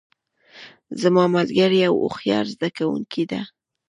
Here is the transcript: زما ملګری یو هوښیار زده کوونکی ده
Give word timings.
زما 1.01 1.23
ملګری 1.35 1.79
یو 1.87 1.95
هوښیار 2.01 2.45
زده 2.53 2.69
کوونکی 2.77 3.23
ده 3.31 3.41